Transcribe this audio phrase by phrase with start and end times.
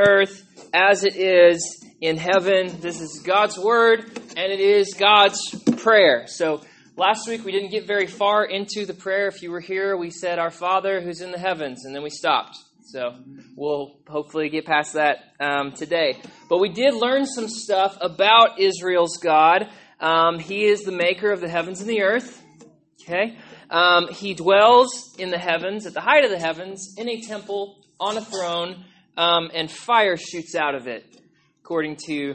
[0.00, 2.80] earth as it is in heaven.
[2.80, 5.38] This is God's word, and it is God's
[5.76, 6.26] prayer.
[6.26, 6.62] So,
[6.96, 9.28] last week we didn't get very far into the prayer.
[9.28, 12.10] If you were here, we said, Our Father who's in the heavens, and then we
[12.10, 12.56] stopped.
[12.84, 13.16] So,
[13.56, 16.18] we'll hopefully get past that um, today.
[16.48, 19.68] But we did learn some stuff about Israel's God.
[20.00, 22.42] Um, he is the maker of the heavens and the earth.
[23.02, 23.36] Okay?
[23.68, 27.84] Um, he dwells in the heavens, at the height of the heavens, in a temple,
[28.00, 28.84] on a throne,
[29.16, 31.04] um, and fire shoots out of it,
[31.62, 32.34] according to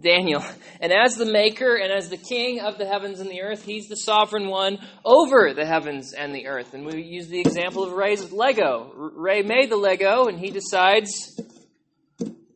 [0.00, 0.42] Daniel.
[0.80, 3.88] And as the maker and as the king of the heavens and the earth, he's
[3.88, 6.74] the sovereign one over the heavens and the earth.
[6.74, 8.92] And we use the example of Ray's Lego.
[8.94, 11.40] Ray made the Lego, and he decides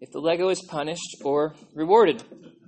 [0.01, 2.23] if the Lego is punished or rewarded.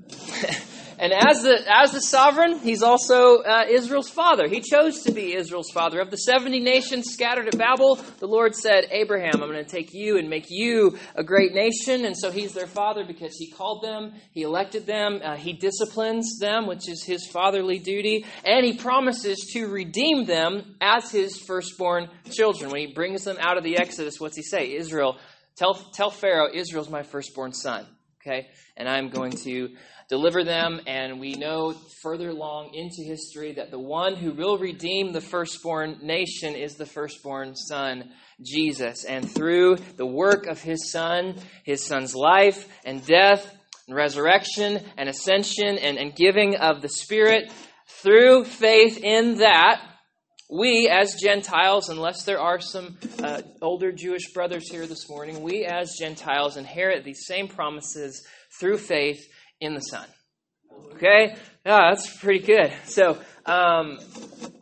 [1.00, 4.46] And as the, as the sovereign, he's also uh, Israel's father.
[4.46, 5.98] He chose to be Israel's father.
[5.98, 9.94] Of the 70 nations scattered at Babel, the Lord said, Abraham, I'm going to take
[9.94, 12.04] you and make you a great nation.
[12.04, 16.38] And so he's their father because he called them, he elected them, uh, he disciplines
[16.38, 22.10] them, which is his fatherly duty, and he promises to redeem them as his firstborn
[22.30, 22.70] children.
[22.70, 24.74] When he brings them out of the Exodus, what's he say?
[24.74, 25.16] Israel,
[25.56, 27.86] tell, tell Pharaoh, Israel's my firstborn son.
[28.20, 28.48] Okay?
[28.76, 29.70] And I'm going to
[30.08, 30.80] deliver them.
[30.86, 35.98] And we know further along into history that the one who will redeem the firstborn
[36.02, 38.10] nation is the firstborn son,
[38.44, 39.04] Jesus.
[39.04, 43.56] And through the work of his son, his son's life and death,
[43.90, 47.50] and resurrection and ascension and, and giving of the Spirit,
[48.02, 49.82] through faith in that,
[50.50, 55.64] we as Gentiles, unless there are some uh, older Jewish brothers here this morning, we
[55.64, 58.26] as Gentiles inherit these same promises
[58.58, 59.20] through faith
[59.60, 60.06] in the Son.
[60.94, 61.36] Okay?
[61.64, 62.72] Yeah, that's pretty good.
[62.84, 63.98] So, um,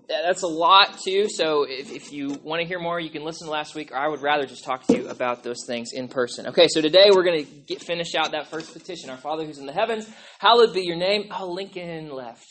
[0.09, 1.29] that's a lot too.
[1.29, 3.97] So, if, if you want to hear more, you can listen to last week, or
[3.97, 6.49] I would rather just talk to you about those things in person.
[6.49, 9.11] Okay, so today we're going to finish out that first petition.
[9.11, 10.09] Our Father who's in the heavens,
[10.39, 11.31] hallowed be your name.
[11.31, 12.47] Oh, Lincoln left.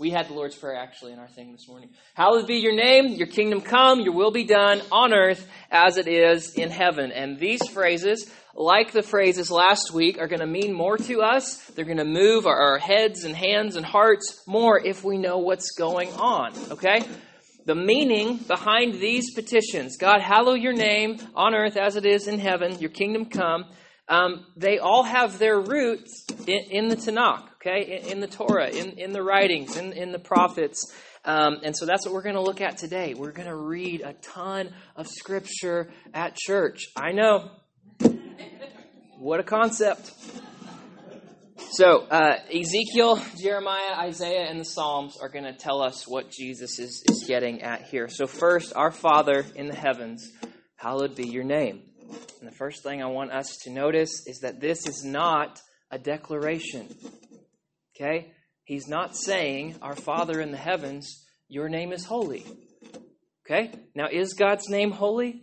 [0.00, 1.90] We had the Lord's Prayer actually in our thing this morning.
[2.14, 6.08] Hallowed be your name, your kingdom come, your will be done on earth as it
[6.08, 7.12] is in heaven.
[7.12, 11.58] And these phrases like the phrases last week, are going to mean more to us.
[11.76, 15.72] They're going to move our heads and hands and hearts more if we know what's
[15.72, 16.54] going on.
[16.70, 17.04] Okay?
[17.66, 22.38] The meaning behind these petitions God, hallow your name on earth as it is in
[22.38, 23.66] heaven, your kingdom come.
[24.08, 28.00] Um, they all have their roots in, in the Tanakh, okay?
[28.00, 30.92] In, in, the Torah, in, in the writings, in, in the prophets.
[31.24, 33.14] Um, and so that's what we're going to look at today.
[33.14, 36.84] We're going to read a ton of scripture at church.
[36.96, 37.50] I know
[39.18, 40.10] what a concept.
[41.72, 46.80] So, uh, Ezekiel, Jeremiah, Isaiah, and the Psalms are going to tell us what Jesus
[46.80, 48.08] is, is getting at here.
[48.08, 50.28] So, first, our Father in the heavens,
[50.74, 51.82] hallowed be your name.
[52.40, 55.60] And the first thing I want us to notice is that this is not
[55.92, 56.88] a declaration.
[58.00, 58.32] Okay?
[58.64, 62.46] He's not saying, Our Father in the heavens, your name is holy.
[63.44, 63.72] Okay?
[63.94, 65.42] Now, is God's name holy?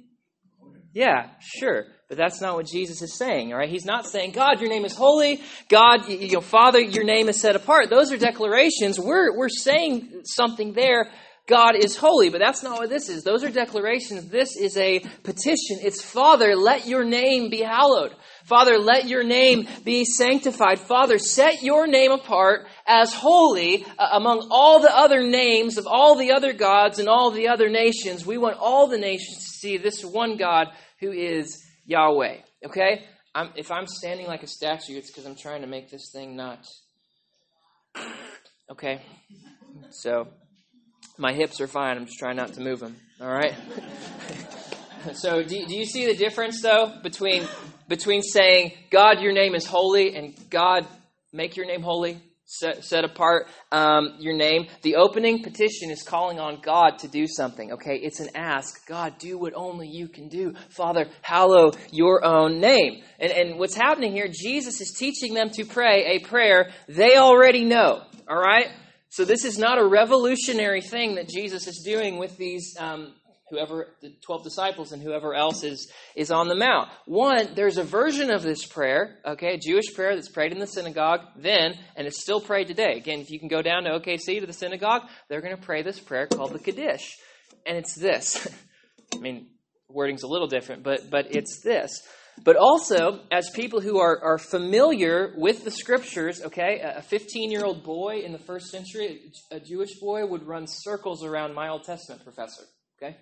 [0.94, 1.86] Yeah, sure.
[2.10, 3.70] But that's not what Jesus is saying, all right?
[3.70, 5.42] He's not saying, God, your name is holy.
[5.70, 7.90] God, you know, Father, your name is set apart.
[7.90, 8.98] Those are declarations.
[8.98, 11.12] We're, we're saying something there.
[11.48, 13.24] God is holy, but that's not what this is.
[13.24, 14.28] Those are declarations.
[14.28, 15.80] This is a petition.
[15.82, 18.14] It's Father, let your name be hallowed.
[18.44, 20.78] Father, let your name be sanctified.
[20.78, 26.16] Father, set your name apart as holy uh, among all the other names of all
[26.16, 28.26] the other gods and all the other nations.
[28.26, 30.68] We want all the nations to see this one God
[31.00, 32.40] who is Yahweh.
[32.66, 33.06] Okay?
[33.34, 36.36] I'm, if I'm standing like a statue, it's because I'm trying to make this thing
[36.36, 36.66] not.
[38.70, 39.02] Okay?
[39.92, 40.28] So,
[41.18, 41.98] my hips are fine.
[41.98, 42.96] I'm just trying not to move them.
[43.20, 43.54] All right?
[45.14, 47.48] so, do, do you see the difference, though, between,
[47.88, 50.86] between saying, God, your name is holy, and God,
[51.34, 52.22] make your name holy?
[52.48, 54.68] set, set apart um, your name.
[54.82, 57.98] The opening petition is calling on God to do something, okay?
[57.98, 58.88] It's an ask.
[58.88, 60.56] God, do what only you can do.
[60.70, 63.04] Father, hallow your own name.
[63.20, 67.66] And, and what's happening here, Jesus is teaching them to pray a prayer they already
[67.66, 68.70] know, all right?
[69.10, 73.14] So this is not a revolutionary thing that Jesus is doing with these um,
[73.50, 76.90] whoever the 12 disciples and whoever else is is on the mount.
[77.06, 80.68] One there's a version of this prayer okay a jewish prayer that's prayed in the
[80.68, 82.98] synagogue then and it's still prayed today.
[82.98, 85.82] Again if you can go down to okc to the synagogue they're going to pray
[85.82, 87.18] this prayer called the kaddish
[87.66, 88.48] and it's this.
[89.16, 89.48] I mean
[89.90, 92.02] wording's a little different but but it's this
[92.44, 97.66] but also, as people who are, are familiar with the scriptures, okay, a 15 year
[97.66, 101.84] old boy in the first century, a Jewish boy, would run circles around my Old
[101.84, 102.64] Testament professor,
[103.02, 103.18] okay?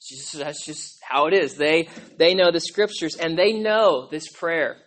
[0.00, 1.56] Just, that's just how it is.
[1.56, 1.88] They,
[2.18, 4.78] they know the scriptures and they know this prayer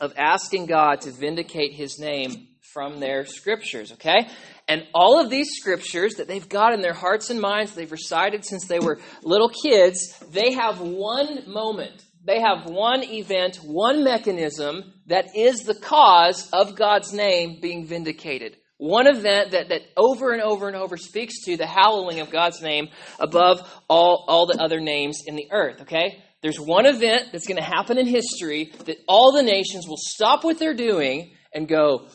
[0.00, 4.28] of asking God to vindicate his name from their scriptures, okay?
[4.68, 8.44] And all of these scriptures that they've got in their hearts and minds, they've recited
[8.44, 12.04] since they were little kids, they have one moment.
[12.24, 18.56] They have one event, one mechanism that is the cause of God's name being vindicated.
[18.76, 22.62] One event that, that over and over and over speaks to the hallowing of God's
[22.62, 22.88] name
[23.18, 26.22] above all, all the other names in the earth, okay?
[26.42, 30.44] There's one event that's going to happen in history that all the nations will stop
[30.44, 32.08] what they're doing and go,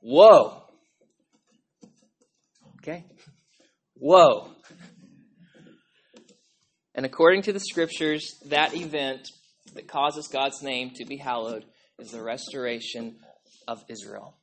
[0.00, 0.62] Whoa.
[2.80, 3.04] Okay?
[3.94, 4.50] Whoa.
[6.94, 9.28] And according to the scriptures, that event
[9.76, 11.64] that causes God's name to be hallowed
[11.98, 13.16] is the restoration
[13.66, 14.34] of Israel.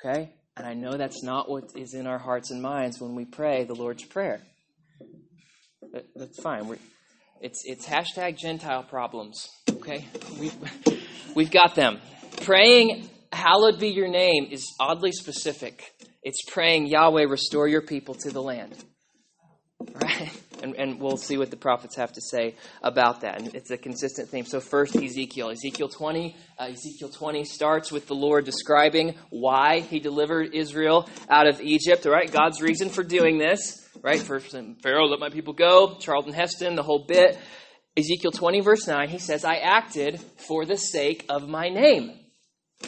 [0.00, 0.32] Okay?
[0.56, 3.64] And I know that's not what is in our hearts and minds when we pray
[3.64, 4.40] the Lord's Prayer.
[5.92, 6.66] But that's fine.
[6.66, 6.78] We're,
[7.40, 9.48] it's, it's hashtag Gentile problems.
[9.70, 10.06] Okay?
[10.38, 10.54] We've,
[11.34, 11.98] we've got them.
[12.42, 15.92] Praying hallowed be your name is oddly specific.
[16.22, 18.74] It's praying, Yahweh, restore your people to the land.
[19.94, 20.30] Right?
[20.62, 23.40] And, and we'll see what the prophets have to say about that.
[23.40, 24.44] And it's a consistent theme.
[24.44, 25.50] So, first, Ezekiel.
[25.50, 26.36] Ezekiel 20.
[26.58, 32.06] Uh, Ezekiel 20 starts with the Lord describing why he delivered Israel out of Egypt,
[32.06, 32.30] all right?
[32.30, 34.20] God's reason for doing this, right?
[34.20, 35.96] For Pharaoh, let my people go.
[35.98, 37.38] Charlton Heston, the whole bit.
[37.96, 42.12] Ezekiel 20, verse 9, he says, I acted for the sake of my name.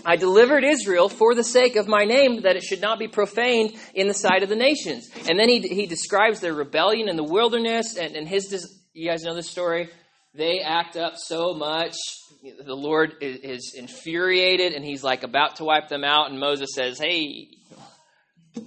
[0.04, 3.74] I delivered Israel for the sake of my name, that it should not be profaned
[3.94, 5.08] in the sight of the nations.
[5.28, 9.22] And then he, he describes their rebellion in the wilderness, and, and his, you guys
[9.22, 9.90] know this story?
[10.34, 11.96] They act up so much.
[12.42, 16.70] The Lord is, is infuriated, and he's like about to wipe them out, and Moses
[16.74, 17.48] says, Hey,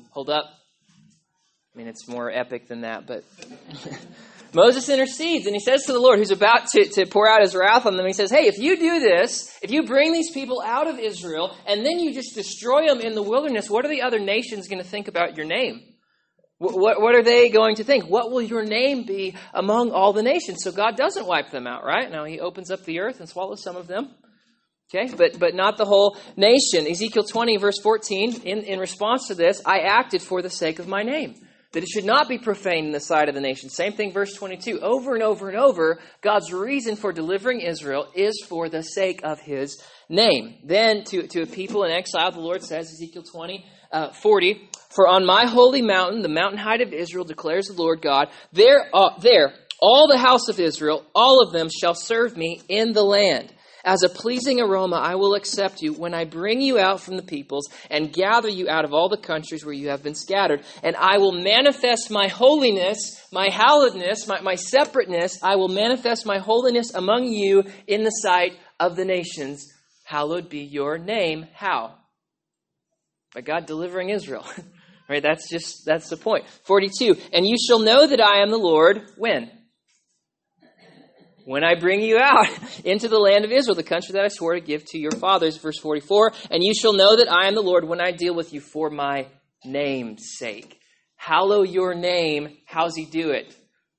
[0.09, 0.45] hold up.
[1.73, 3.23] I mean, it's more epic than that, but
[4.53, 7.56] Moses intercedes and he says to the Lord, who's about to, to pour out his
[7.56, 10.62] wrath on them, he says, Hey, if you do this, if you bring these people
[10.65, 14.01] out of Israel and then you just destroy them in the wilderness, what are the
[14.01, 15.81] other nations going to think about your name?
[16.57, 18.06] What, what, what, are they going to think?
[18.06, 20.63] What will your name be among all the nations?
[20.63, 22.12] So God doesn't wipe them out, right?
[22.12, 24.13] Now he opens up the earth and swallows some of them.
[24.94, 26.85] Okay, but, but not the whole nation.
[26.85, 30.88] Ezekiel 20, verse 14, in, in response to this, I acted for the sake of
[30.89, 31.35] my name
[31.71, 33.69] that it should not be profaned in the sight of the nation.
[33.69, 34.79] Same thing, verse 22.
[34.81, 39.39] Over and over and over, God's reason for delivering Israel is for the sake of
[39.39, 40.56] his name.
[40.63, 45.07] Then, to, to a people in exile, the Lord says, Ezekiel 20, uh, 40, For
[45.07, 49.18] on my holy mountain, the mountain height of Israel, declares the Lord God, there, uh,
[49.19, 53.51] there all the house of Israel, all of them shall serve me in the land.
[53.83, 57.24] As a pleasing aroma, I will accept you when I bring you out from the
[57.24, 60.63] peoples and gather you out of all the countries where you have been scattered.
[60.83, 62.98] And I will manifest my holiness,
[63.31, 65.39] my hallowedness, my, my separateness.
[65.42, 69.66] I will manifest my holiness among you in the sight of the nations.
[70.04, 71.48] Hallowed be your name.
[71.54, 71.95] How?
[73.33, 74.45] By God delivering Israel.
[75.10, 75.24] right?
[75.24, 76.45] That's just, that's the point.
[76.63, 77.16] 42.
[77.33, 79.51] And you shall know that I am the Lord when?
[81.46, 82.48] When I bring you out
[82.84, 85.58] into the land of Israel, the country that I swore to give to your fathers.
[85.58, 88.54] Verse 44 And you shall know that I am the Lord when I deal with
[88.54, 89.28] you for my
[89.66, 90.80] name's sake.
[91.16, 92.58] Hallow your name.
[92.66, 93.56] How's he do it?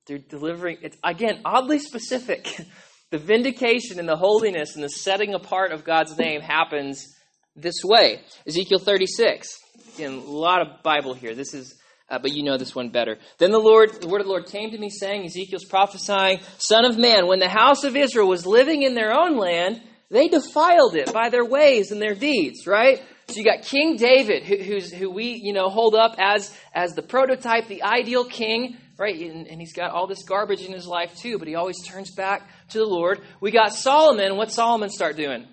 [0.07, 0.79] They're delivering.
[0.81, 2.59] It's, again, oddly specific.
[3.11, 7.07] the vindication and the holiness and the setting apart of God's name happens
[7.55, 8.21] this way.
[8.47, 9.47] Ezekiel 36.
[9.95, 11.35] Again, a lot of Bible here.
[11.35, 11.75] This is
[12.09, 13.17] uh, but you know this one better.
[13.37, 16.85] Then the Lord, the word of the Lord came to me, saying, Ezekiel's prophesying, Son
[16.85, 20.95] of man, when the house of Israel was living in their own land, they defiled
[20.95, 23.01] it by their ways and their deeds, right?
[23.27, 27.01] So you got King David, who, who we, you know, hold up as, as the
[27.01, 29.19] prototype, the ideal king, right?
[29.19, 32.11] And, and he's got all this garbage in his life too, but he always turns
[32.11, 33.21] back to the Lord.
[33.41, 34.35] We got Solomon.
[34.35, 35.47] What Solomon start doing?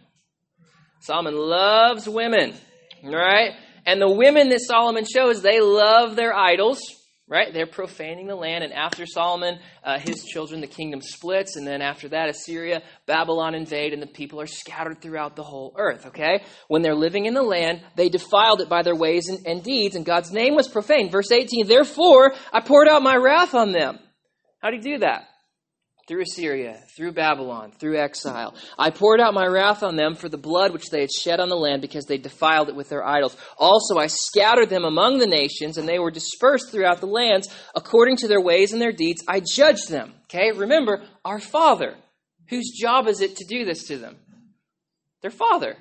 [1.00, 2.54] Solomon loves women,
[3.02, 3.52] right?
[3.87, 6.80] And the women that Solomon shows, they love their idols,
[7.28, 7.54] right?
[7.54, 8.64] They're profaning the land.
[8.64, 11.56] And after Solomon, uh, his children, the kingdom splits.
[11.56, 15.75] And then after that, Assyria, Babylon invade, and the people are scattered throughout the whole
[15.78, 16.42] earth, okay?
[16.68, 19.94] When they're living in the land, they defiled it by their ways and, and deeds,
[19.94, 21.12] and God's name was profaned.
[21.12, 23.99] Verse 18, therefore, I poured out my wrath on them.
[24.60, 25.29] How do you do that?
[26.10, 28.56] Through Assyria, through Babylon, through exile.
[28.76, 31.48] I poured out my wrath on them for the blood which they had shed on
[31.48, 33.36] the land because they defiled it with their idols.
[33.56, 38.16] Also, I scattered them among the nations, and they were dispersed throughout the lands according
[38.16, 39.22] to their ways and their deeds.
[39.28, 40.14] I judged them.
[40.24, 41.94] Okay, remember, our Father.
[42.48, 44.16] Whose job is it to do this to them?
[45.22, 45.76] Their Father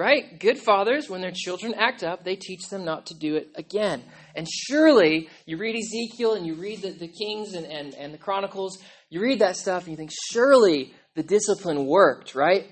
[0.00, 0.40] right?
[0.40, 4.02] Good fathers, when their children act up, they teach them not to do it again.
[4.34, 8.18] And surely, you read Ezekiel and you read the, the Kings and, and, and the
[8.18, 8.78] Chronicles,
[9.10, 12.68] You read that stuff and you think, surely the discipline worked, right?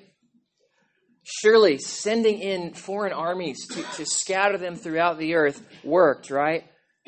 [1.25, 6.65] Surely sending in foreign armies to, to scatter them throughout the earth worked, right?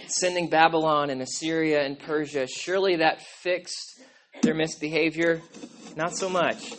[0.09, 4.01] Sending Babylon and Assyria and Persia, surely that fixed
[4.43, 5.41] their misbehavior?
[5.97, 6.75] Not so much.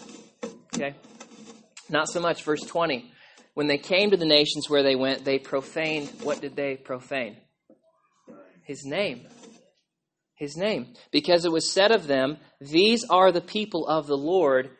[0.75, 0.95] Okay?
[1.89, 2.43] Not so much.
[2.43, 3.11] Verse 20.
[3.53, 6.09] When they came to the nations where they went, they profaned.
[6.21, 7.37] What did they profane?
[8.63, 9.27] His name.
[10.41, 10.87] His name.
[11.11, 14.71] Because it was said of them, These are the people of the Lord,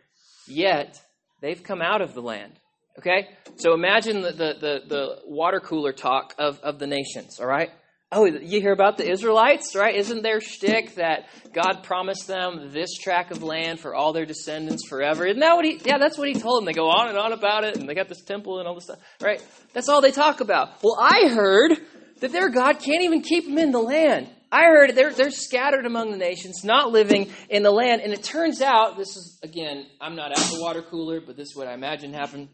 [0.47, 0.99] yet
[1.39, 2.53] they've come out of the land.
[2.97, 3.29] Okay?
[3.57, 7.69] So imagine the, the, the, the water cooler talk of, of the nations, all right?
[8.11, 9.95] Oh, you hear about the Israelites, right?
[9.95, 14.87] Isn't their shtick that God promised them this tract of land for all their descendants
[14.89, 15.27] forever?
[15.27, 15.79] Isn't that what he?
[15.85, 16.65] Yeah, that's what he told them.
[16.65, 18.85] They go on and on about it, and they got this temple and all this
[18.85, 19.41] stuff, right?
[19.73, 20.83] That's all they talk about.
[20.83, 21.77] Well, I heard
[22.19, 24.27] that their God can't even keep them in the land.
[24.51, 28.01] I heard they're they're scattered among the nations, not living in the land.
[28.01, 31.49] And it turns out, this is again, I'm not at the water cooler, but this
[31.49, 32.49] is what I imagine happened.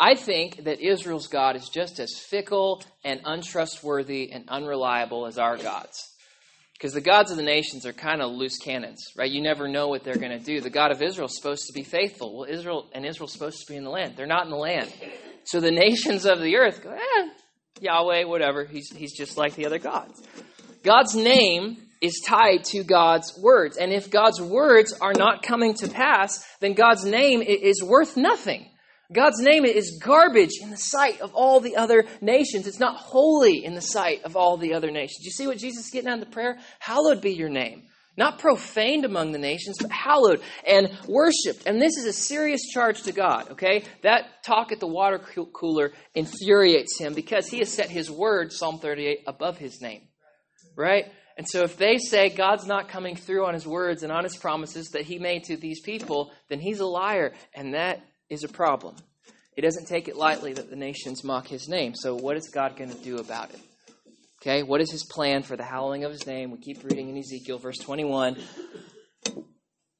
[0.00, 5.56] I think that Israel's God is just as fickle and untrustworthy and unreliable as our
[5.56, 6.14] gods.
[6.74, 9.28] Because the gods of the nations are kind of loose cannons, right?
[9.28, 10.60] You never know what they're going to do.
[10.60, 12.38] The God of Israel is supposed to be faithful.
[12.38, 14.14] Well, Israel and Israel's supposed to be in the land.
[14.16, 14.92] They're not in the land.
[15.42, 17.28] So the nations of the earth go, eh,
[17.82, 18.64] Yahweh, whatever.
[18.64, 20.22] He's, he's just like the other gods.
[20.82, 23.76] God's name is tied to God's words.
[23.76, 28.68] And if God's words are not coming to pass, then God's name is worth nothing.
[29.12, 32.66] God's name is garbage in the sight of all the other nations.
[32.66, 35.24] It's not holy in the sight of all the other nations.
[35.24, 36.58] You see what Jesus is getting out of the prayer?
[36.78, 37.84] Hallowed be your name.
[38.18, 41.66] Not profaned among the nations, but hallowed and worshiped.
[41.66, 43.84] And this is a serious charge to God, okay?
[44.02, 48.80] That talk at the water cooler infuriates him because he has set his word, Psalm
[48.80, 50.02] 38, above his name,
[50.74, 51.04] right?
[51.36, 54.36] And so if they say God's not coming through on his words and on his
[54.36, 57.34] promises that he made to these people, then he's a liar.
[57.54, 58.96] And that is a problem.
[59.54, 61.94] He doesn't take it lightly that the nations mock his name.
[61.94, 63.60] So, what is God going to do about it?
[64.40, 66.52] Okay, what is his plan for the hallowing of his name?
[66.52, 68.36] We keep reading in Ezekiel, verse 21.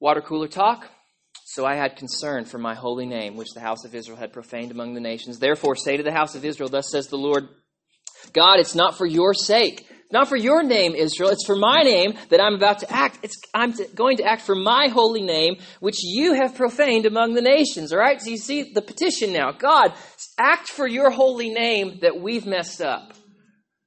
[0.01, 0.89] Water cooler talk.
[1.45, 4.71] So I had concern for my holy name, which the house of Israel had profaned
[4.71, 5.39] among the nations.
[5.39, 7.49] Therefore, say to the house of Israel, Thus says the Lord
[8.33, 11.31] God, it's not for your sake not for your name, Israel.
[11.31, 13.19] It's for my name that I'm about to act.
[13.23, 17.43] It's, I'm going to act for my holy name, which you have profaned among the
[17.43, 17.93] nations.
[17.93, 18.21] All right?
[18.21, 19.53] So you see the petition now.
[19.53, 19.93] God,
[20.39, 23.13] act for your holy name that we've messed up.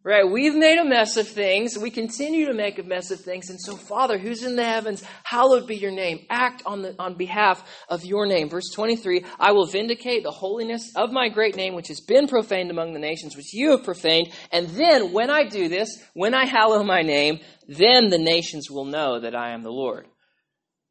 [0.04, 0.28] Right?
[0.28, 1.78] We've made a mess of things.
[1.78, 3.52] We continue to make a mess of things.
[3.52, 6.26] And so, Father, who's in the heavens, hallowed be your name.
[6.28, 8.50] Act on, the, on behalf of your name.
[8.50, 12.72] Verse 23 I will vindicate the holiness of my great name, which has been profaned
[12.72, 14.32] among the nations, which you have profaned.
[14.52, 18.86] And then, when I do this, when I hallow my name, then the nations will
[18.86, 20.08] know that I am the Lord.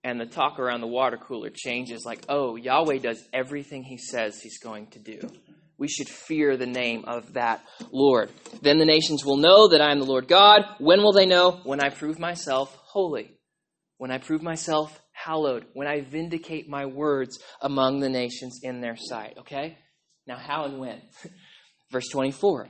[0.05, 4.41] And the talk around the water cooler changes like, oh, Yahweh does everything he says
[4.41, 5.19] he's going to do.
[5.81, 8.31] We should fear the name of that Lord.
[8.61, 10.61] Then the nations will know that I am the Lord God.
[10.79, 11.63] When will they know?
[11.65, 13.33] When I prove myself holy.
[13.97, 15.65] When I prove myself hallowed.
[15.73, 19.39] When I vindicate my words among the nations in their sight.
[19.39, 19.79] Okay?
[20.27, 21.01] Now, how and when?
[21.91, 22.69] Verse 24.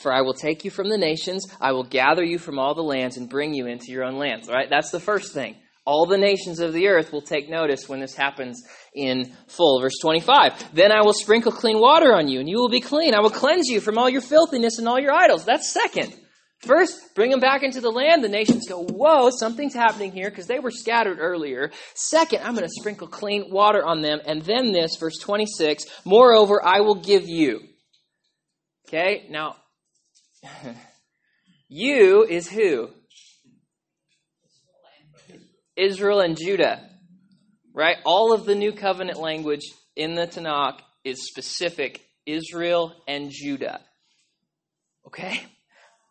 [0.00, 2.82] For I will take you from the nations, I will gather you from all the
[2.82, 4.48] lands and bring you into your own lands.
[4.48, 4.70] All right?
[4.70, 5.56] That's the first thing.
[5.88, 8.62] All the nations of the earth will take notice when this happens
[8.94, 9.80] in full.
[9.80, 10.74] Verse 25.
[10.74, 13.14] Then I will sprinkle clean water on you, and you will be clean.
[13.14, 15.46] I will cleanse you from all your filthiness and all your idols.
[15.46, 16.14] That's second.
[16.60, 18.22] First, bring them back into the land.
[18.22, 21.70] The nations go, whoa, something's happening here because they were scattered earlier.
[21.94, 24.20] Second, I'm going to sprinkle clean water on them.
[24.26, 27.62] And then this, verse 26, moreover, I will give you.
[28.88, 29.56] Okay, now,
[31.70, 32.90] you is who?
[35.78, 36.80] Israel and Judah,
[37.72, 37.96] right?
[38.04, 39.62] All of the new covenant language
[39.96, 43.80] in the Tanakh is specific Israel and Judah.
[45.06, 45.40] Okay?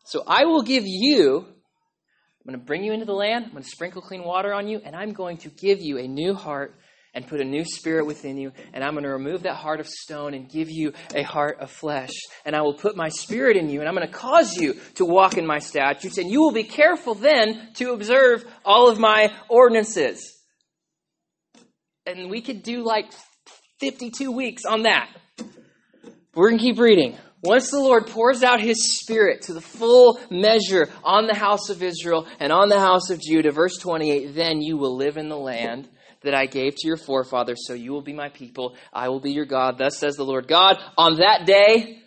[0.06, 3.64] So I will give you, I'm going to bring you into the land, I'm going
[3.64, 6.74] to sprinkle clean water on you, and I'm going to give you a new heart
[7.14, 8.52] and put a new spirit within you.
[8.74, 11.72] And I'm going to remove that heart of stone and give you a heart of
[11.72, 12.12] flesh.
[12.46, 15.06] And I will put my spirit in you, and I'm going to cause you to
[15.06, 16.18] walk in my statutes.
[16.18, 20.38] And you will be careful then to observe all of my ordinances.
[22.06, 23.12] And we could do like
[23.80, 25.10] 52 weeks on that.
[26.34, 27.18] We're going to keep reading.
[27.44, 31.84] Once the Lord pours out his spirit to the full measure on the house of
[31.84, 35.38] Israel and on the house of Judah, verse 28, then you will live in the
[35.38, 35.88] land
[36.24, 38.76] that I gave to your forefathers, so you will be my people.
[38.94, 39.78] I will be your God.
[39.78, 40.78] Thus says the Lord God.
[40.98, 42.02] On that day,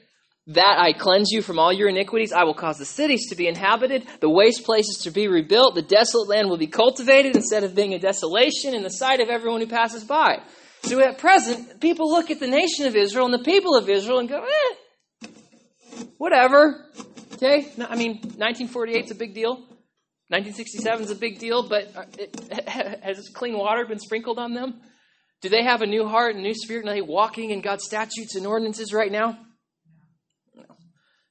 [0.48, 2.32] that I cleanse you from all your iniquities.
[2.32, 5.82] I will cause the cities to be inhabited, the waste places to be rebuilt, the
[5.82, 9.60] desolate land will be cultivated instead of being a desolation in the sight of everyone
[9.60, 10.38] who passes by.
[10.82, 14.18] So at present, people look at the nation of Israel and the people of Israel
[14.18, 15.28] and go, eh,
[16.18, 16.86] whatever.
[17.34, 17.72] Okay?
[17.78, 19.62] I mean, 1948 is a big deal.
[20.30, 22.68] 1967 is a big deal, but uh, it,
[23.02, 24.80] has clean water been sprinkled on them?
[25.40, 26.87] Do they have a new heart and new spirit?
[26.87, 29.38] Are they walking in God's statutes and ordinances right now?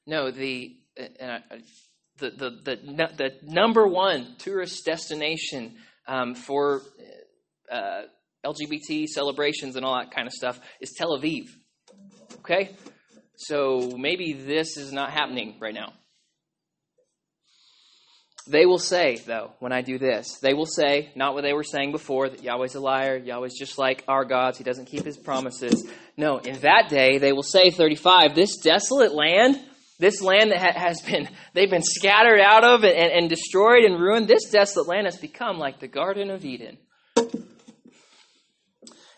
[0.06, 1.38] No, the, uh, uh,
[2.18, 5.76] the, the, the, the, number one tourist destination
[6.06, 6.82] um, for
[7.72, 8.02] uh,
[8.44, 11.44] LGBT celebrations and all that kind of stuff is Tel Aviv.
[12.40, 12.76] Okay?
[13.36, 15.94] So maybe this is not happening right now.
[18.50, 21.62] They will say, though, when I do this, they will say, not what they were
[21.62, 25.16] saying before, that Yahweh's a liar, Yahweh's just like our gods, he doesn't keep his
[25.16, 25.88] promises.
[26.16, 29.60] No, in that day, they will say, 35, this desolate land,
[30.00, 34.26] this land that has been, they've been scattered out of and, and destroyed and ruined,
[34.26, 36.76] this desolate land has become like the Garden of Eden.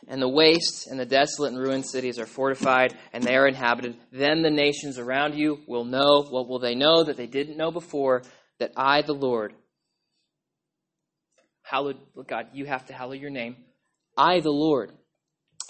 [0.09, 3.97] And the waste and the desolate and ruined cities are fortified and they are inhabited.
[4.11, 6.27] Then the nations around you will know.
[6.29, 8.23] What will they know that they didn't know before?
[8.62, 9.54] That I, the Lord,
[11.62, 13.57] hallowed, God, you have to hallow your name.
[14.16, 14.92] I, the Lord,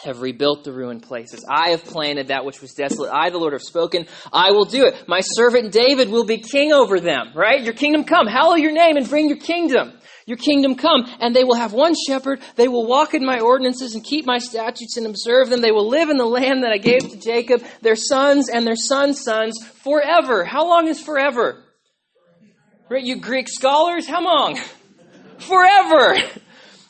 [0.04, 1.42] have rebuilt the ruined places.
[1.48, 3.10] I have planted that which was desolate.
[3.10, 4.04] I, the Lord, have spoken.
[4.30, 5.08] I will do it.
[5.08, 7.62] My servant David will be king over them, right?
[7.62, 8.26] Your kingdom come.
[8.26, 9.94] Hallow your name and bring your kingdom.
[10.26, 11.10] Your kingdom come.
[11.18, 12.42] And they will have one shepherd.
[12.56, 15.62] They will walk in my ordinances and keep my statutes and observe them.
[15.62, 18.76] They will live in the land that I gave to Jacob, their sons and their
[18.76, 20.44] sons' sons forever.
[20.44, 21.64] How long is forever?
[22.88, 23.02] Right?
[23.02, 24.58] You Greek scholars, how long?
[25.42, 26.16] forever.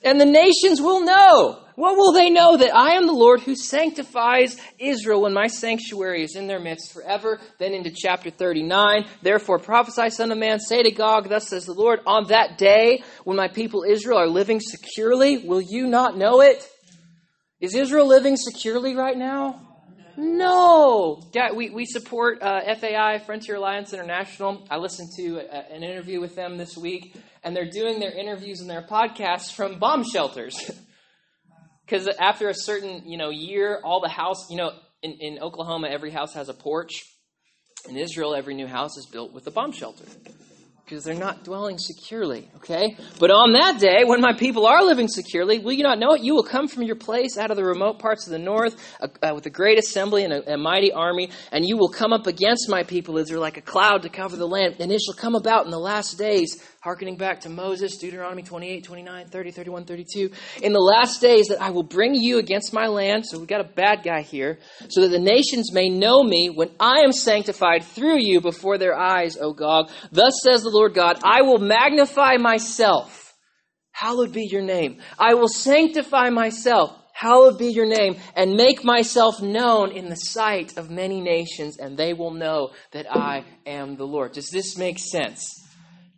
[0.05, 2.57] And the nations will know what will they know?
[2.57, 6.93] That I am the Lord who sanctifies Israel when my sanctuary is in their midst
[6.93, 7.41] forever.
[7.59, 9.07] Then into chapter 39.
[9.23, 13.03] Therefore prophesy, son of man, say to Gog, thus says the Lord, on that day
[13.25, 16.69] when my people Israel are living securely, will you not know it?
[17.61, 19.72] Is Israel living securely right now?
[20.17, 21.23] No.
[21.33, 24.67] Yeah, we, we support uh, FAI, Frontier Alliance International.
[24.71, 28.61] I listened to a, an interview with them this week, and they're doing their interviews
[28.61, 30.71] and their podcasts from bomb shelters.
[31.85, 34.71] Because after a certain, you know, year, all the house, you know,
[35.03, 37.03] in, in Oklahoma, every house has a porch.
[37.87, 40.05] In Israel, every new house is built with a bomb shelter
[40.85, 42.97] because they're not dwelling securely, okay?
[43.19, 46.23] But on that day, when my people are living securely, will you not know it?
[46.23, 49.09] You will come from your place out of the remote parts of the north uh,
[49.23, 52.27] uh, with a great assembly and a, a, mighty army, and you will come up
[52.27, 54.77] against my people Israel like a cloud to cover the land.
[54.81, 58.83] And it shall come about in the last days Harkening back to Moses, Deuteronomy 28,
[58.83, 60.31] 29, 30, 31, 32.
[60.65, 63.25] In the last days that I will bring you against my land.
[63.25, 64.59] So we've got a bad guy here.
[64.89, 68.99] So that the nations may know me when I am sanctified through you before their
[68.99, 69.91] eyes, O Gog.
[70.11, 73.33] Thus says the Lord God, I will magnify myself.
[73.93, 74.99] Hallowed be your name.
[75.21, 76.99] I will sanctify myself.
[77.13, 81.97] Hallowed be your name, and make myself known in the sight of many nations, and
[81.97, 84.33] they will know that I am the Lord.
[84.33, 85.63] Does this make sense?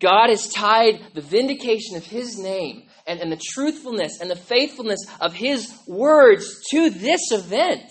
[0.04, 5.00] God has tied the vindication of His name and, and the truthfulness and the faithfulness
[5.18, 7.84] of His words to this event,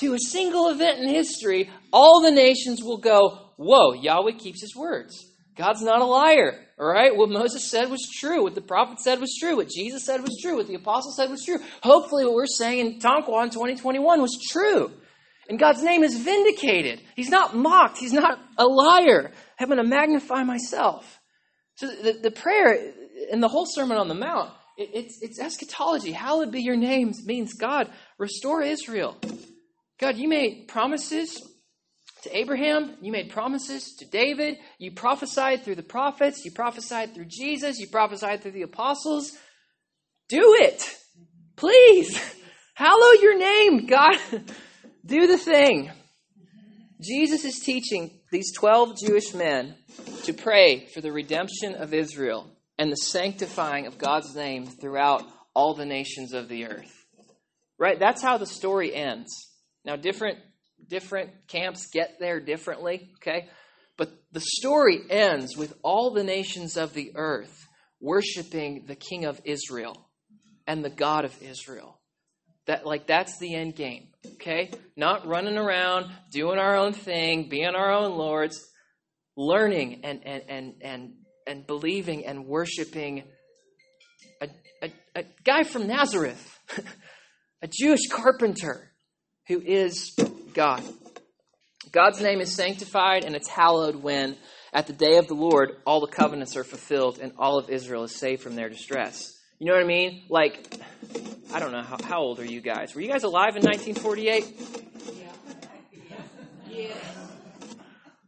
[0.00, 1.70] to a single event in history.
[1.90, 5.24] All the nations will go, Whoa, Yahweh keeps His words.
[5.56, 6.66] God's not a liar.
[6.78, 7.16] All right?
[7.16, 8.42] What Moses said was true.
[8.42, 9.56] What the prophet said was true.
[9.56, 10.56] What Jesus said was true.
[10.56, 11.60] What the apostle said was true.
[11.82, 14.92] Hopefully, what we're saying in Tonkawa in 2021 was true.
[15.48, 17.00] And God's name is vindicated.
[17.16, 17.98] He's not mocked.
[17.98, 19.32] He's not a liar.
[19.58, 21.20] I'm going to magnify myself.
[21.82, 22.92] So the, the prayer
[23.32, 26.12] and the whole Sermon on the Mount, it, it's, it's eschatology.
[26.12, 29.16] Hallowed be your name means God, restore Israel.
[29.98, 31.42] God, you made promises
[32.22, 37.26] to Abraham, you made promises to David, you prophesied through the prophets, you prophesied through
[37.26, 39.32] Jesus, you prophesied through the apostles.
[40.28, 40.88] Do it.
[41.56, 42.16] Please.
[42.74, 44.14] Hallow your name, God.
[45.04, 45.90] Do the thing.
[47.00, 49.74] Jesus is teaching these 12 Jewish men
[50.24, 55.22] to pray for the redemption of Israel and the sanctifying of God's name throughout
[55.54, 57.04] all the nations of the earth.
[57.78, 57.98] Right?
[57.98, 59.30] That's how the story ends.
[59.84, 60.38] Now, different,
[60.88, 63.50] different camps get there differently, okay?
[63.98, 67.66] But the story ends with all the nations of the earth
[68.00, 70.08] worshiping the King of Israel
[70.66, 72.00] and the God of Israel.
[72.66, 74.08] That like that's the end game.
[74.26, 74.70] Okay?
[74.96, 78.60] Not running around, doing our own thing, being our own lords,
[79.36, 81.12] learning and and and and,
[81.46, 83.24] and believing and worshiping
[84.40, 84.48] a,
[84.82, 86.58] a, a guy from Nazareth,
[87.62, 88.92] a Jewish carpenter
[89.48, 90.16] who is
[90.54, 90.82] God.
[91.90, 94.36] God's name is sanctified and it's hallowed when,
[94.72, 98.04] at the day of the Lord, all the covenants are fulfilled and all of Israel
[98.04, 99.31] is saved from their distress.
[99.62, 100.24] You know what I mean?
[100.28, 100.80] Like,
[101.54, 102.96] I don't know, how, how old are you guys?
[102.96, 104.44] Were you guys alive in 1948?
[106.68, 106.86] Yeah.
[106.88, 106.96] It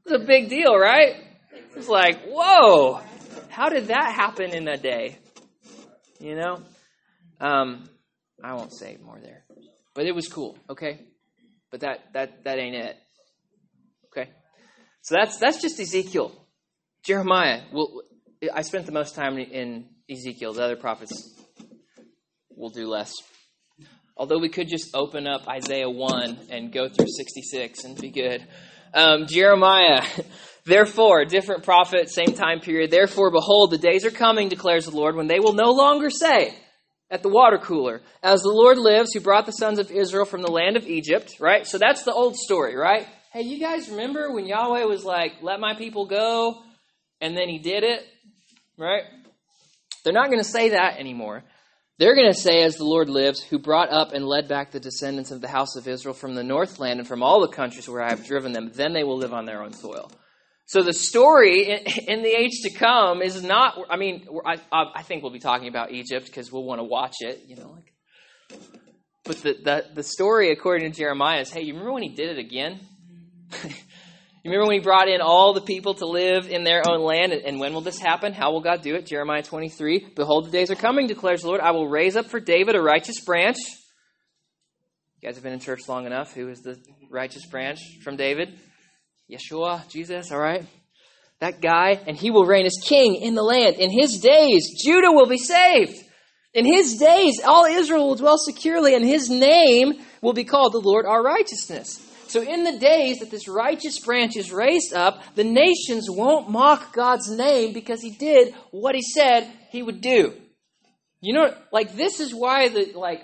[0.04, 1.16] was a big deal, right?
[1.74, 3.00] It's like, whoa,
[3.48, 5.18] how did that happen in a day?
[6.20, 6.62] You know?
[7.40, 7.88] Um,
[8.40, 9.42] I won't say more there.
[9.92, 11.00] But it was cool, okay?
[11.72, 12.96] But that that that ain't it.
[14.06, 14.30] Okay?
[15.02, 16.30] So that's that's just Ezekiel.
[17.02, 18.02] Jeremiah, well
[18.54, 20.52] I spent the most time in Ezekiel.
[20.52, 21.12] The other prophets
[22.56, 23.12] will do less.
[24.16, 28.46] Although we could just open up Isaiah 1 and go through 66 and be good.
[28.92, 30.04] Um, Jeremiah,
[30.64, 32.90] therefore, different prophet, same time period.
[32.90, 36.54] Therefore, behold, the days are coming, declares the Lord, when they will no longer say
[37.10, 40.42] at the water cooler, As the Lord lives, who brought the sons of Israel from
[40.42, 41.66] the land of Egypt, right?
[41.66, 43.08] So that's the old story, right?
[43.32, 46.62] Hey, you guys remember when Yahweh was like, Let my people go,
[47.20, 48.06] and then he did it,
[48.78, 49.02] right?
[50.04, 51.42] They're not going to say that anymore.
[51.98, 54.80] They're going to say, as the Lord lives, who brought up and led back the
[54.80, 58.02] descendants of the house of Israel from the northland and from all the countries where
[58.02, 60.10] I have driven them, then they will live on their own soil.
[60.66, 61.70] So the story
[62.08, 65.68] in, the age to come is not, I mean, I, I think we'll be talking
[65.68, 67.70] about Egypt because we'll want to watch it, you know.
[67.70, 68.60] Like,
[69.24, 72.30] but the, the, the story, according to Jeremiah, is hey, you remember when he did
[72.30, 72.80] it again?
[73.50, 73.68] Mm-hmm.
[74.44, 77.32] You remember when he brought in all the people to live in their own land?
[77.32, 78.34] And when will this happen?
[78.34, 79.06] How will God do it?
[79.06, 80.12] Jeremiah 23.
[80.14, 81.62] Behold, the days are coming, declares the Lord.
[81.62, 83.56] I will raise up for David a righteous branch.
[85.16, 86.34] You guys have been in church long enough.
[86.34, 86.78] Who is the
[87.10, 88.58] righteous branch from David?
[89.32, 90.66] Yeshua, Jesus, all right?
[91.40, 93.76] That guy, and he will reign as king in the land.
[93.76, 95.96] In his days, Judah will be saved.
[96.52, 100.80] In his days, all Israel will dwell securely, and his name will be called the
[100.80, 102.03] Lord our righteousness.
[102.34, 106.92] So, in the days that this righteous branch is raised up, the nations won't mock
[106.92, 110.34] God's name because he did what he said he would do.
[111.20, 113.22] You know, like, this is why the, like,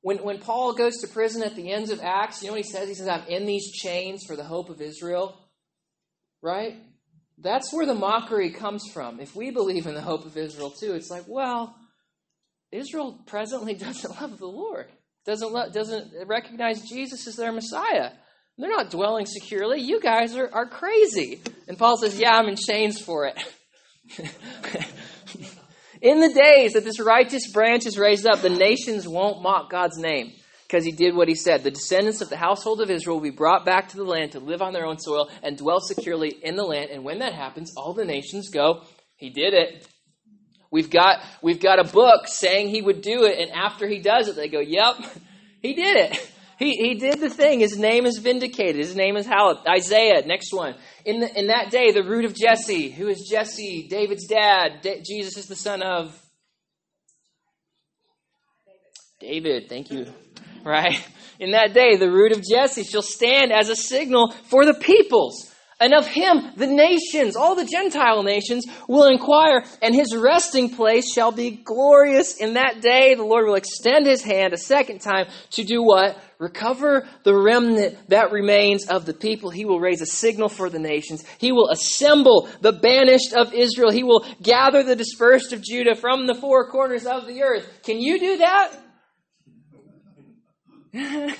[0.00, 2.68] when, when Paul goes to prison at the ends of Acts, you know what he
[2.68, 2.88] says?
[2.88, 5.38] He says, I'm in these chains for the hope of Israel.
[6.42, 6.78] Right?
[7.38, 9.20] That's where the mockery comes from.
[9.20, 11.76] If we believe in the hope of Israel too, it's like, well,
[12.72, 14.88] Israel presently doesn't love the Lord
[15.30, 18.10] doesn't, let, doesn't recognize Jesus as their Messiah.
[18.58, 19.80] They're not dwelling securely.
[19.80, 21.40] You guys are, are crazy.
[21.66, 23.38] And Paul says, Yeah, I'm in chains for it.
[26.02, 29.96] in the days that this righteous branch is raised up, the nations won't mock God's
[29.96, 30.32] name
[30.66, 31.62] because he did what he said.
[31.62, 34.40] The descendants of the household of Israel will be brought back to the land to
[34.40, 36.90] live on their own soil and dwell securely in the land.
[36.90, 38.82] And when that happens, all the nations go,
[39.16, 39.88] He did it.
[40.70, 44.28] We've got, we've got a book saying he would do it, and after he does
[44.28, 44.96] it, they go, Yep,
[45.62, 46.30] he did it.
[46.58, 47.60] He, he did the thing.
[47.60, 48.76] His name is vindicated.
[48.76, 49.66] His name is hallowed.
[49.66, 50.74] Isaiah, next one.
[51.06, 52.90] In, the, in that day, the root of Jesse.
[52.90, 53.88] Who is Jesse?
[53.88, 54.82] David's dad.
[54.82, 56.14] Da- Jesus is the son of
[59.20, 59.70] David.
[59.70, 60.12] Thank you.
[60.62, 61.02] Right?
[61.38, 65.49] In that day, the root of Jesse shall stand as a signal for the peoples.
[65.80, 71.10] And of him, the nations, all the Gentile nations, will inquire, and his resting place
[71.10, 72.36] shall be glorious.
[72.36, 76.22] In that day, the Lord will extend his hand a second time to do what?
[76.38, 79.48] Recover the remnant that remains of the people.
[79.48, 81.24] He will raise a signal for the nations.
[81.38, 83.90] He will assemble the banished of Israel.
[83.90, 87.66] He will gather the dispersed of Judah from the four corners of the earth.
[87.84, 88.72] Can you do that?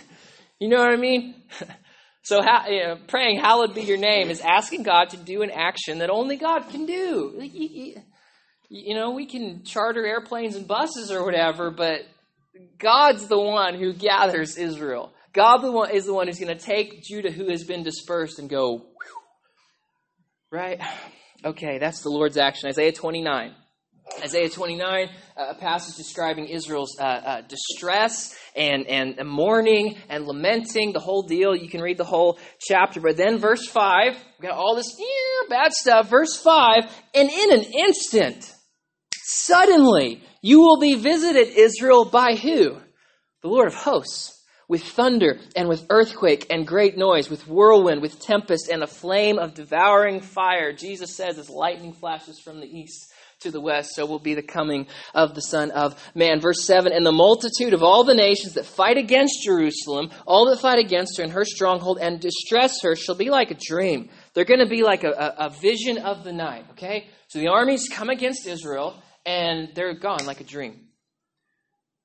[0.59, 1.35] you know what I mean?
[2.31, 5.51] So, you uh, know, praying, hallowed be your name, is asking God to do an
[5.51, 7.35] action that only God can do.
[8.69, 12.03] You know, we can charter airplanes and buses or whatever, but
[12.79, 15.13] God's the one who gathers Israel.
[15.33, 18.39] God the one, is the one who's going to take Judah who has been dispersed
[18.39, 18.87] and go,
[20.53, 20.81] right?
[21.43, 22.69] Okay, that's the Lord's action.
[22.69, 23.55] Isaiah 29.
[24.19, 31.01] Isaiah 29, a passage describing Israel's uh, uh, distress and, and mourning and lamenting, the
[31.01, 31.55] whole deal.
[31.55, 33.01] You can read the whole chapter.
[33.01, 36.11] But then, verse 5, we got all this yeah, bad stuff.
[36.11, 38.53] Verse 5, and in an instant,
[39.15, 42.79] suddenly, you will be visited, Israel, by who?
[43.43, 44.37] The Lord of hosts
[44.69, 49.39] with thunder and with earthquake and great noise, with whirlwind, with tempest and a flame
[49.39, 50.73] of devouring fire.
[50.73, 54.43] Jesus says as lightning flashes from the east to the west, so will be the
[54.43, 56.41] coming of the Son of Man.
[56.41, 60.61] Verse 7 And the multitude of all the nations that fight against Jerusalem, all that
[60.61, 64.11] fight against her and her stronghold and distress her, shall be like a dream.
[64.35, 67.09] They're going to be like a, a, a vision of the night, okay?
[67.29, 70.89] So the armies come against Israel, and they're gone like a dream,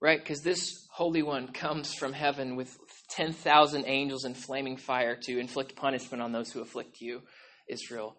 [0.02, 0.20] right?
[0.20, 2.76] Because this Holy One comes from heaven with
[3.10, 7.22] 10,000 angels in flaming fire to inflict punishment on those who afflict you,
[7.68, 8.16] Israel.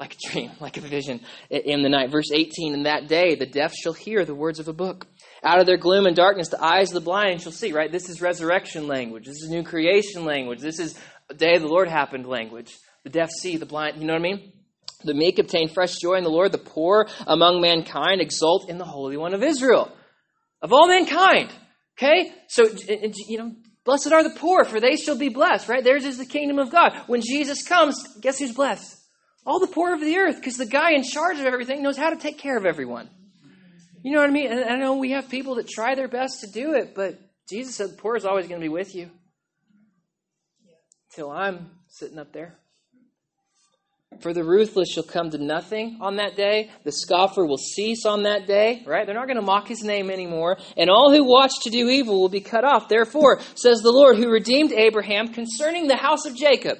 [0.00, 2.10] Like a dream, like a vision in the night.
[2.10, 5.06] Verse 18 In that day, the deaf shall hear the words of a book.
[5.44, 7.92] Out of their gloom and darkness, the eyes of the blind shall see, right?
[7.92, 9.26] This is resurrection language.
[9.26, 10.60] This is new creation language.
[10.60, 12.76] This is a day of the Lord happened language.
[13.04, 14.52] The deaf see, the blind, you know what I mean?
[15.04, 16.52] The meek obtain fresh joy in the Lord.
[16.52, 19.90] The poor among mankind exult in the Holy One of Israel.
[20.60, 21.50] Of all mankind.
[21.98, 22.32] Okay?
[22.48, 22.64] So,
[23.28, 23.52] you know,
[23.84, 25.84] blessed are the poor, for they shall be blessed, right?
[25.84, 26.94] Theirs is the kingdom of God.
[27.06, 28.99] When Jesus comes, guess who's blessed?
[29.46, 32.10] All the poor of the earth, because the guy in charge of everything knows how
[32.10, 33.08] to take care of everyone.
[34.02, 34.50] You know what I mean?
[34.50, 37.74] And I know we have people that try their best to do it, but Jesus
[37.74, 39.10] said the poor is always going to be with you.
[41.14, 42.56] Till I'm sitting up there.
[44.20, 46.70] For the ruthless shall come to nothing on that day.
[46.84, 49.06] The scoffer will cease on that day, right?
[49.06, 50.58] They're not going to mock his name anymore.
[50.76, 52.88] And all who watch to do evil will be cut off.
[52.88, 56.78] Therefore, says the Lord, who redeemed Abraham concerning the house of Jacob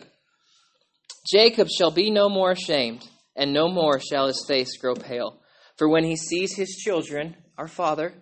[1.27, 3.07] Jacob shall be no more ashamed,
[3.37, 5.41] and no more shall his face grow pale.
[5.77, 8.15] For when he sees his children, our Father,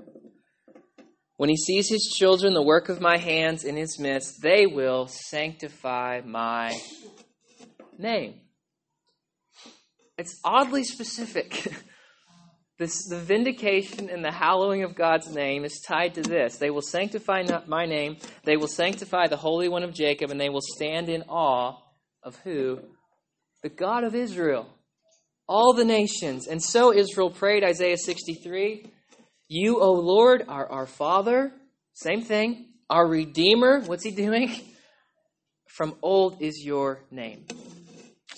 [1.36, 5.06] when he sees his children, the work of my hands in his midst, they will
[5.06, 6.76] sanctify my
[7.96, 8.40] name.
[10.16, 11.72] It's oddly specific.
[12.78, 16.56] this, the vindication and the hallowing of God's name is tied to this.
[16.56, 20.48] They will sanctify my name, they will sanctify the Holy One of Jacob, and they
[20.48, 21.76] will stand in awe
[22.22, 22.80] of who?
[23.62, 24.68] The God of Israel.
[25.48, 26.46] All the nations.
[26.46, 28.90] And so Israel prayed, Isaiah 63
[29.48, 31.52] You, O Lord, are our Father.
[31.94, 32.66] Same thing.
[32.90, 33.80] Our Redeemer.
[33.80, 34.54] What's he doing?
[35.66, 37.46] From old is your name.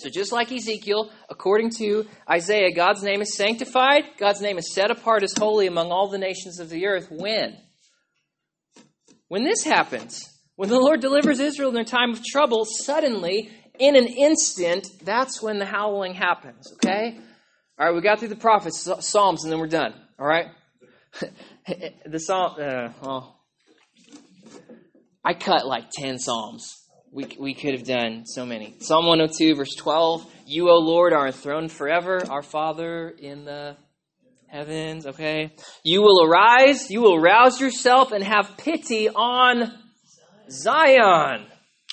[0.01, 4.91] So, just like Ezekiel, according to Isaiah, God's name is sanctified, God's name is set
[4.91, 7.09] apart as holy among all the nations of the earth.
[7.11, 7.59] When?
[9.29, 13.97] When this happens, when the Lord delivers Israel in their time of trouble, suddenly, in
[13.97, 17.19] an instant, that's when the hallowing happens, okay?
[17.79, 20.47] All right, we got through the prophets, Psalms, and then we're done, all right?
[22.07, 23.41] the Psalm, uh, well,
[25.25, 26.81] I cut like 10 Psalms
[27.13, 28.77] we, we could have done so many.
[28.81, 33.77] Psalm 102, verse 12 You, O Lord, are enthroned forever, our Father in the
[34.47, 35.53] heavens, okay?
[35.85, 39.73] You will arise, you will rouse yourself and have pity on
[40.49, 41.47] Zion,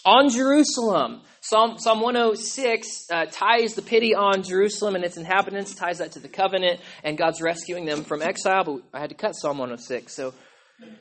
[0.06, 1.21] on Jerusalem.
[1.49, 6.19] Psalm, Psalm 106 uh, ties the pity on Jerusalem and its inhabitants, ties that to
[6.19, 10.13] the covenant and God's rescuing them from exile, but I had to cut Psalm 106,
[10.13, 10.33] so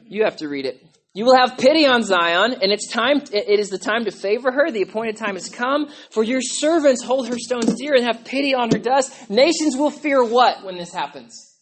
[0.07, 0.87] you have to read it.
[1.15, 4.53] You will have pity on Zion, and it's time, it is the time to favor
[4.53, 4.71] her.
[4.71, 5.89] The appointed time has come.
[6.11, 9.29] For your servants hold her stones dear and have pity on her dust.
[9.29, 11.57] Nations will fear what when this happens?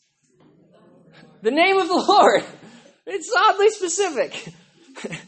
[1.40, 2.44] The name of the Lord.
[3.07, 4.53] It's oddly specific.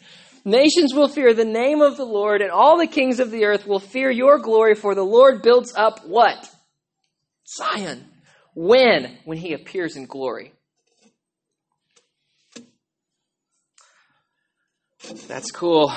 [0.47, 3.67] Nations will fear the name of the Lord, and all the kings of the earth
[3.67, 6.49] will fear your glory, for the Lord builds up what?
[7.59, 8.07] Zion.
[8.55, 9.19] When?
[9.25, 10.53] When he appears in glory.
[15.27, 15.93] That's cool.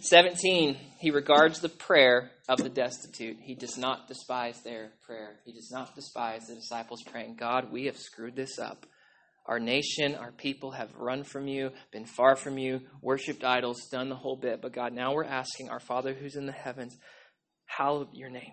[0.00, 3.38] 17, he regards the prayer of the destitute.
[3.40, 5.36] He does not despise their prayer.
[5.46, 8.84] He does not despise the disciples praying, God, we have screwed this up.
[9.46, 14.08] Our nation, our people have run from you, been far from you, worshiped idols, done
[14.08, 14.60] the whole bit.
[14.62, 16.96] But God, now we're asking our Father who's in the heavens,
[17.66, 18.52] hallowed your name.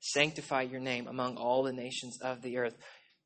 [0.00, 2.74] Sanctify your name among all the nations of the earth.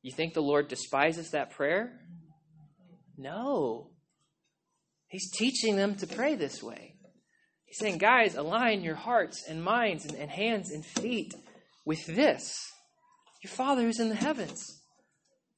[0.01, 1.99] You think the Lord despises that prayer?
[3.17, 3.91] No.
[5.07, 6.95] He's teaching them to pray this way.
[7.65, 11.33] He's saying, guys, align your hearts and minds and, and hands and feet
[11.85, 12.53] with this.
[13.43, 14.78] Your Father who's in the heavens.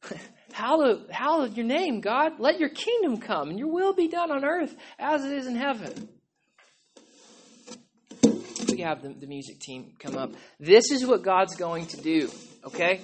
[0.53, 2.39] hallowed, hallowed your name, God.
[2.39, 5.55] Let your kingdom come and your will be done on earth as it is in
[5.55, 6.09] heaven.
[8.69, 10.31] We have the, the music team come up.
[10.59, 12.29] This is what God's going to do,
[12.65, 13.01] okay?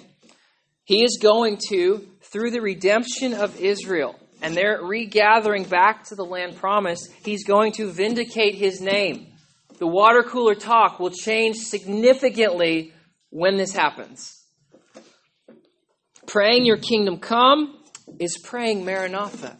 [0.86, 6.24] He is going to, through the redemption of Israel, and they're regathering back to the
[6.24, 9.28] land promised, he's going to vindicate his name.
[9.80, 12.94] The water cooler talk will change significantly
[13.30, 14.34] when this happens.
[16.28, 17.78] Praying your kingdom come
[18.20, 19.56] is praying Maranatha.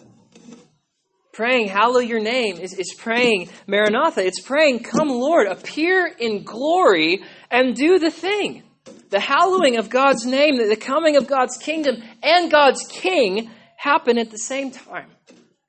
[1.32, 4.26] Praying, hallow your name, is, is praying Maranatha.
[4.26, 8.64] It's praying, come Lord, appear in glory and do the thing.
[9.10, 14.30] The hallowing of God's name, the coming of God's kingdom and God's king happen at
[14.30, 15.10] the same time.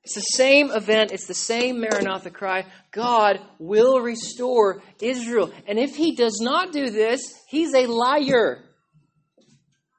[0.03, 2.65] It's the same event, it's the same Maranatha cry.
[2.91, 5.53] God will restore Israel.
[5.69, 8.65] And if he does not do this, he's a liar.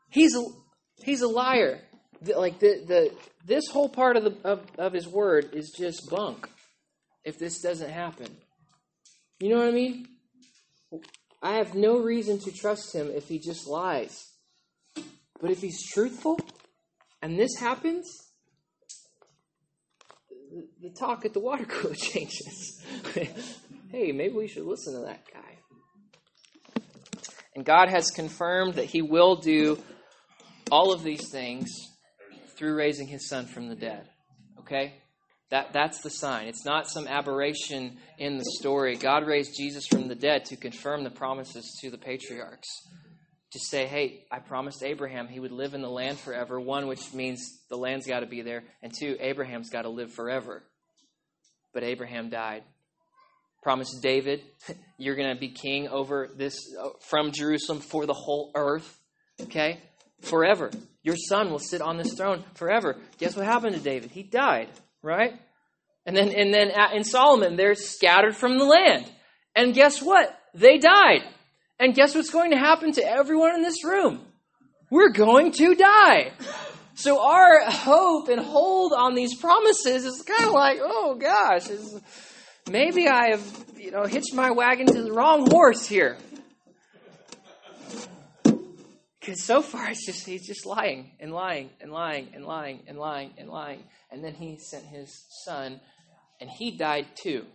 [0.09, 0.35] He's
[1.03, 1.79] he's a liar.
[2.21, 3.13] Like the, the
[3.45, 6.49] this whole part of, the, of, of his word is just bunk
[7.23, 8.27] if this doesn't happen.
[9.39, 10.07] You know what I mean?
[11.41, 14.25] I have no reason to trust him if he just lies.
[15.41, 16.39] But if he's truthful
[17.21, 18.05] and this happens,
[20.29, 22.83] the, the talk at the water cooler changes.
[23.91, 25.39] hey, maybe we should listen to that guy.
[27.55, 29.79] And God has confirmed that he will do
[30.71, 31.69] all of these things
[32.55, 34.07] through raising his son from the dead.
[34.59, 34.93] Okay?
[35.49, 36.47] That, that's the sign.
[36.47, 38.95] It's not some aberration in the story.
[38.95, 42.67] God raised Jesus from the dead to confirm the promises to the patriarchs.
[43.53, 46.59] To say, hey, I promised Abraham he would live in the land forever.
[46.59, 48.63] One, which means the land's got to be there.
[48.83, 50.63] And two, Abraham's got to live forever.
[51.73, 52.63] But Abraham died.
[53.63, 54.43] Promised David,
[54.99, 58.99] you're going to be king over this, uh, from Jerusalem for the whole earth.
[59.41, 59.79] Okay?
[60.21, 60.71] Forever.
[61.03, 62.97] Your son will sit on this throne forever.
[63.17, 64.11] Guess what happened to David?
[64.11, 64.69] He died
[65.01, 65.39] right?
[66.05, 69.09] And then, and then in Solomon, they're scattered from the land.
[69.55, 70.35] And guess what?
[70.53, 71.23] They died.
[71.79, 74.21] And guess what's going to happen to everyone in this room?
[74.89, 76.31] We're going to die.
[76.95, 81.67] So our hope and hold on these promises is kind of like, oh gosh,
[82.69, 86.17] maybe I have, you know, hitched my wagon to the wrong horse here.
[89.19, 92.97] Because so far it's just he's just lying and lying and lying and lying and
[92.97, 95.79] lying and lying and then he sent his son,
[96.41, 97.45] and he died too.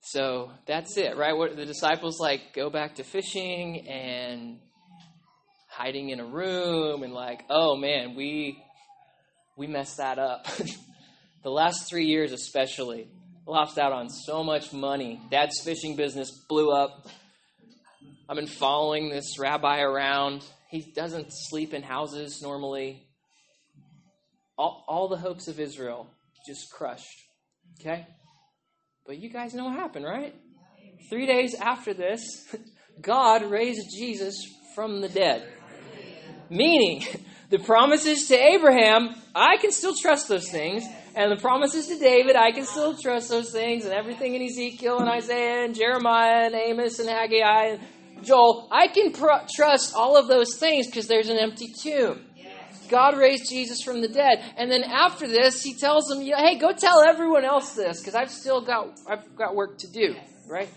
[0.00, 1.34] So that's it, right?
[1.34, 4.58] What the disciples like go back to fishing and
[5.68, 8.62] hiding in a room and like, oh man, we
[9.56, 10.46] we messed that up.
[11.42, 13.08] the last three years especially,
[13.46, 15.22] lost out on so much money.
[15.30, 17.08] Dad's fishing business blew up.
[18.28, 20.44] I've been following this rabbi around.
[20.70, 23.06] He doesn't sleep in houses normally
[24.56, 26.08] all, all the hopes of Israel
[26.46, 27.24] just crushed.
[27.80, 28.06] Okay?
[29.06, 30.34] But you guys know what happened, right?
[31.10, 32.22] Three days after this,
[33.00, 34.36] God raised Jesus
[34.74, 35.46] from the dead.
[36.50, 37.04] Meaning,
[37.50, 40.84] the promises to Abraham, I can still trust those things.
[41.16, 43.84] And the promises to David, I can still trust those things.
[43.84, 47.80] And everything in Ezekiel and Isaiah and Jeremiah and Amos and Haggai and
[48.24, 52.24] Joel, I can pr- trust all of those things because there's an empty tomb.
[52.88, 54.44] God raised Jesus from the dead.
[54.56, 58.30] And then after this, he tells them, hey, go tell everyone else this because I've
[58.30, 60.14] still got, I've got work to do,
[60.48, 60.68] right?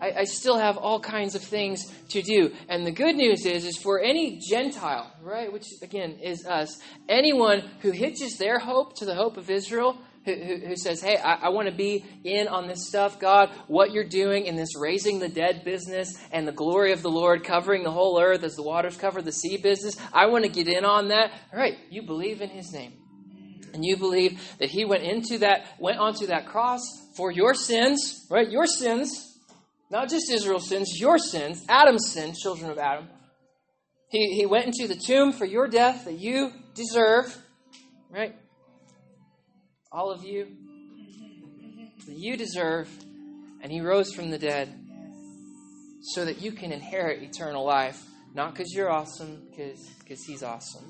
[0.00, 2.52] I, I, still have all kinds of things to do.
[2.68, 6.78] And the good news is, is for any Gentile, right, which again is us,
[7.08, 11.46] anyone who hitches their hope to the hope of Israel, who, who, says, Hey, I,
[11.46, 15.20] I want to be in on this stuff, God, what you're doing in this raising
[15.20, 18.62] the dead business and the glory of the Lord covering the whole earth as the
[18.62, 19.96] waters cover the sea business.
[20.12, 21.30] I want to get in on that.
[21.52, 22.92] All right, you believe in his name.
[23.72, 26.80] And you believe that he went into that, went onto that cross
[27.16, 28.50] for your sins, right?
[28.50, 29.38] Your sins,
[29.90, 33.08] not just Israel's sins, your sins, Adam's sins, children of Adam.
[34.08, 37.36] He, he went into the tomb for your death that you deserve,
[38.10, 38.34] right?
[39.96, 40.46] All of you
[42.06, 42.86] that you deserve,
[43.62, 44.68] and he rose from the dead
[46.02, 48.04] so that you can inherit eternal life.
[48.34, 50.84] Not because you're awesome, because he's awesome.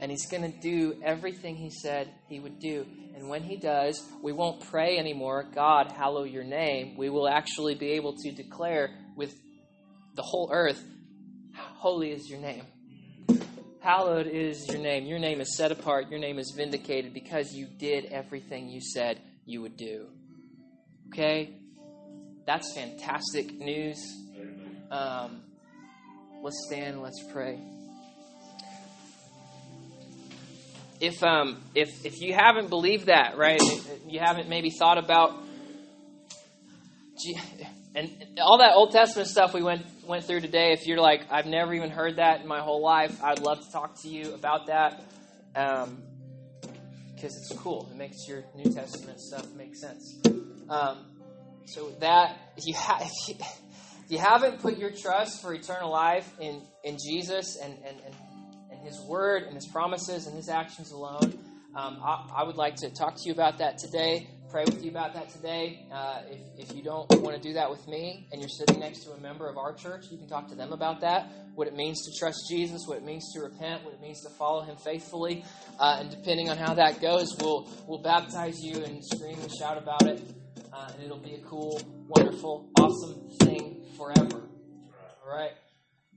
[0.00, 2.86] And he's going to do everything he said he would do.
[3.16, 6.96] And when he does, we won't pray anymore, God, hallow your name.
[6.96, 9.34] We will actually be able to declare with
[10.14, 10.80] the whole earth,
[11.56, 12.66] Holy is your name.
[13.86, 15.06] Hallowed is your name.
[15.06, 16.10] Your name is set apart.
[16.10, 20.08] Your name is vindicated because you did everything you said you would do.
[21.06, 21.52] Okay?
[22.46, 23.96] That's fantastic news.
[24.90, 25.40] Um,
[26.42, 27.00] let's stand.
[27.00, 27.60] Let's pray.
[31.00, 33.62] If um if if you haven't believed that, right?
[34.08, 35.32] You haven't maybe thought about
[37.96, 41.46] and all that Old Testament stuff we went went through today, if you're like, I've
[41.46, 44.66] never even heard that in my whole life, I'd love to talk to you about
[44.66, 45.02] that.
[45.56, 46.02] Um,
[47.14, 47.88] because it's cool.
[47.90, 50.20] It makes your New Testament stuff make sense.
[50.68, 50.98] Um,
[51.64, 53.34] so that if you, ha- if you,
[54.04, 58.14] if you haven't put your trust for eternal life in, in Jesus and, and, and,
[58.70, 61.38] and His Word and His promises and His actions alone,
[61.76, 64.90] um, I, I, would like to talk to you about that today pray with you
[64.90, 65.86] about that today.
[65.92, 69.04] Uh, if, if you don't want to do that with me and you're sitting next
[69.04, 71.30] to a member of our church, you can talk to them about that.
[71.54, 74.30] What it means to trust Jesus, what it means to repent, what it means to
[74.30, 75.44] follow Him faithfully.
[75.78, 79.76] Uh, and depending on how that goes, we'll, we'll baptize you and scream and shout
[79.76, 80.22] about it.
[80.72, 84.48] Uh, and it'll be a cool, wonderful, awesome thing forever.
[85.22, 85.52] All right?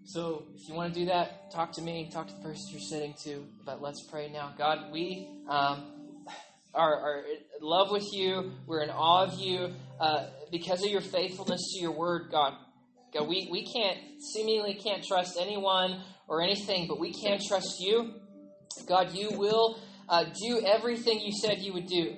[0.05, 2.81] So if you want to do that, talk to me, talk to the person you're
[2.81, 3.45] sitting to.
[3.65, 4.53] But let's pray now.
[4.57, 5.83] God, we um,
[6.73, 8.51] are, are, in love with you.
[8.65, 12.53] We're in awe of you uh, because of your faithfulness to your word, God.
[13.13, 13.97] God, we, we can't
[14.33, 18.13] seemingly can't trust anyone or anything, but we can trust you.
[18.87, 22.15] God, you will uh, do everything you said you would do.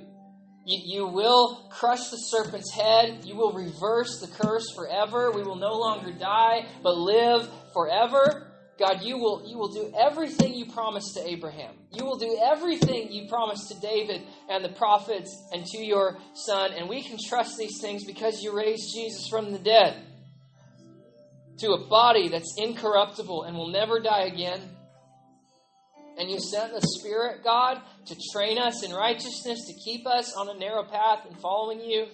[0.65, 3.21] You, you will crush the serpent's head.
[3.25, 5.31] You will reverse the curse forever.
[5.31, 8.47] We will no longer die, but live forever.
[8.79, 11.75] God, you will, you will do everything you promised to Abraham.
[11.91, 16.71] You will do everything you promised to David and the prophets and to your son.
[16.73, 19.97] And we can trust these things because you raised Jesus from the dead
[21.59, 24.61] to a body that's incorruptible and will never die again.
[26.17, 30.49] And you sent the Spirit, God, to train us in righteousness, to keep us on
[30.49, 32.07] a narrow path and following you.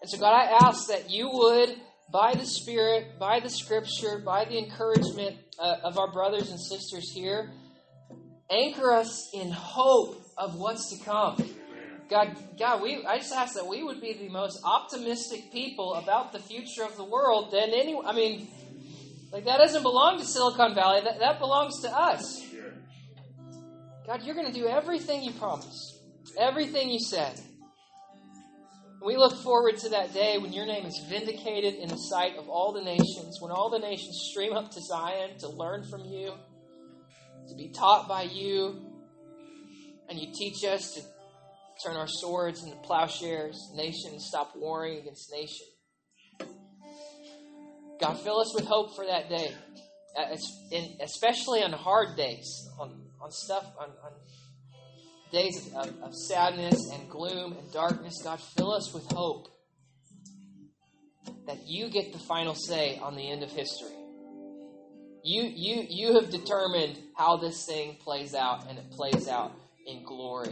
[0.00, 1.76] And so, God, I ask that you would,
[2.10, 7.10] by the Spirit, by the Scripture, by the encouragement uh, of our brothers and sisters
[7.14, 7.50] here,
[8.50, 11.36] anchor us in hope of what's to come.
[12.10, 16.32] God, God, we I just ask that we would be the most optimistic people about
[16.32, 17.98] the future of the world than any.
[18.04, 18.48] I mean,
[19.32, 21.00] like that doesn't belong to Silicon Valley.
[21.02, 22.44] That that belongs to us.
[24.06, 26.00] God, you're going to do everything you promised,
[26.38, 27.40] everything you said.
[29.04, 32.48] We look forward to that day when your name is vindicated in the sight of
[32.48, 36.32] all the nations, when all the nations stream up to Zion to learn from you,
[37.48, 38.80] to be taught by you,
[40.08, 41.02] and you teach us to
[41.84, 45.66] turn our swords into plowshares, nations stop warring against nation.
[48.00, 49.52] God, fill us with hope for that day,
[50.16, 50.36] uh,
[51.00, 54.12] especially on hard days, on on stuff, on, on
[55.32, 59.48] days of, of sadness and gloom and darkness, God, fill us with hope
[61.46, 63.96] that you get the final say on the end of history.
[65.24, 69.52] You, you, you have determined how this thing plays out, and it plays out
[69.86, 70.50] in glory.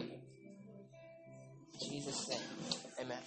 [1.75, 2.41] In Jesus' name,
[3.01, 3.19] amen.